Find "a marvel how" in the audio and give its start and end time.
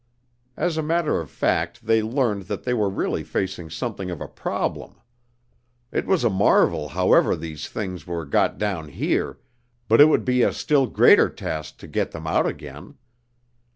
6.23-7.13